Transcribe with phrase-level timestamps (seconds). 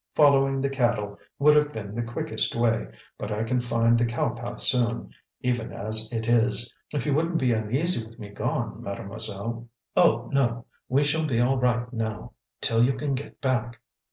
[0.15, 2.87] Following the cattle would have been the quickest way;
[3.19, 6.73] but I can find the cowpath soon, even as it is.
[6.91, 11.59] If you wouldn't be uneasy with me gone, Mademoiselle!" "Oh, no, we shall be all
[11.59, 13.79] right now, till you can get back!"